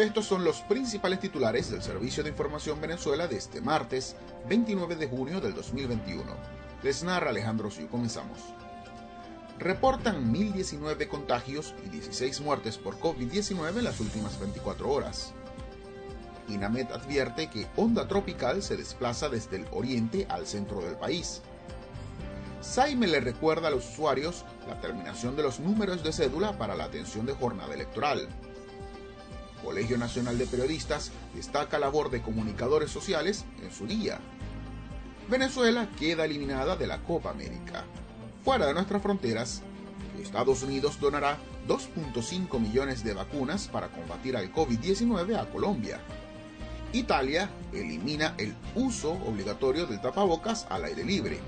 Estos 0.00 0.24
son 0.24 0.44
los 0.44 0.62
principales 0.62 1.20
titulares 1.20 1.70
del 1.70 1.82
Servicio 1.82 2.22
de 2.22 2.30
Información 2.30 2.80
Venezuela 2.80 3.28
de 3.28 3.36
este 3.36 3.60
martes 3.60 4.16
29 4.48 4.96
de 4.96 5.06
junio 5.06 5.42
del 5.42 5.52
2021. 5.52 6.24
Les 6.82 7.04
narra 7.04 7.28
Alejandro 7.28 7.70
Siu. 7.70 7.86
Comenzamos. 7.86 8.38
Reportan 9.58 10.32
1.019 10.32 11.06
contagios 11.06 11.74
y 11.84 11.90
16 11.90 12.40
muertes 12.40 12.78
por 12.78 12.98
COVID-19 12.98 13.76
en 13.76 13.84
las 13.84 14.00
últimas 14.00 14.40
24 14.40 14.90
horas. 14.90 15.34
INAMED 16.48 16.92
advierte 16.92 17.50
que 17.50 17.66
onda 17.76 18.08
tropical 18.08 18.62
se 18.62 18.78
desplaza 18.78 19.28
desde 19.28 19.56
el 19.56 19.66
oriente 19.70 20.26
al 20.30 20.46
centro 20.46 20.80
del 20.80 20.96
país. 20.96 21.42
Saime 22.62 23.06
le 23.06 23.20
recuerda 23.20 23.68
a 23.68 23.70
los 23.70 23.86
usuarios 23.86 24.46
la 24.66 24.80
terminación 24.80 25.36
de 25.36 25.42
los 25.42 25.60
números 25.60 26.02
de 26.02 26.14
cédula 26.14 26.56
para 26.56 26.74
la 26.74 26.84
atención 26.84 27.26
de 27.26 27.34
jornada 27.34 27.74
electoral. 27.74 28.26
Colegio 29.64 29.98
Nacional 29.98 30.38
de 30.38 30.46
Periodistas 30.46 31.12
destaca 31.34 31.78
labor 31.78 32.10
de 32.10 32.22
comunicadores 32.22 32.90
sociales 32.90 33.44
en 33.62 33.70
su 33.72 33.86
día. 33.86 34.18
Venezuela 35.28 35.88
queda 35.98 36.24
eliminada 36.24 36.76
de 36.76 36.86
la 36.86 37.02
Copa 37.02 37.30
América. 37.30 37.84
Fuera 38.44 38.66
de 38.66 38.74
nuestras 38.74 39.02
fronteras, 39.02 39.62
Estados 40.20 40.62
Unidos 40.62 41.00
donará 41.00 41.38
2.5 41.66 42.58
millones 42.58 43.04
de 43.04 43.14
vacunas 43.14 43.68
para 43.68 43.88
combatir 43.88 44.36
al 44.36 44.52
COVID-19 44.52 45.38
a 45.38 45.48
Colombia. 45.50 46.00
Italia 46.92 47.50
elimina 47.72 48.34
el 48.38 48.54
uso 48.74 49.12
obligatorio 49.12 49.86
del 49.86 50.00
tapabocas 50.00 50.66
al 50.70 50.84
aire 50.84 51.04
libre. 51.04 51.38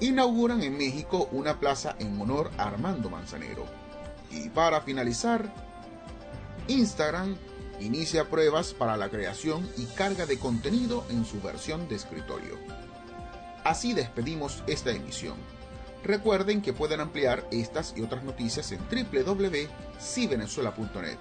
Inauguran 0.00 0.62
en 0.62 0.78
México 0.78 1.28
una 1.32 1.58
plaza 1.58 1.96
en 1.98 2.20
honor 2.20 2.50
a 2.56 2.64
Armando 2.64 3.10
Manzanero. 3.10 3.64
Y 4.30 4.48
para 4.50 4.80
finalizar, 4.80 5.52
Instagram 6.68 7.36
inicia 7.80 8.28
pruebas 8.28 8.74
para 8.74 8.96
la 8.96 9.08
creación 9.08 9.68
y 9.76 9.86
carga 9.86 10.26
de 10.26 10.38
contenido 10.38 11.04
en 11.10 11.24
su 11.24 11.40
versión 11.40 11.88
de 11.88 11.96
escritorio. 11.96 12.56
Así 13.64 13.94
despedimos 13.94 14.62
esta 14.66 14.92
emisión. 14.92 15.36
Recuerden 16.04 16.62
que 16.62 16.72
pueden 16.72 17.00
ampliar 17.00 17.44
estas 17.50 17.92
y 17.96 18.02
otras 18.02 18.22
noticias 18.22 18.70
en 18.72 18.78
www.civenezuela.net. 18.88 21.18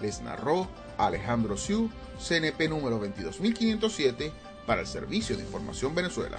Les 0.00 0.20
narró 0.20 0.68
Alejandro 0.98 1.56
Siu, 1.56 1.88
CNP 2.18 2.68
número 2.68 2.98
22507 2.98 4.32
para 4.66 4.80
el 4.80 4.86
Servicio 4.86 5.36
de 5.36 5.44
Información 5.44 5.94
Venezuela. 5.94 6.38